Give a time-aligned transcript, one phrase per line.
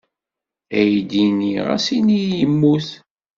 [0.79, 2.87] Aydi-nni ɣas ini yemmut.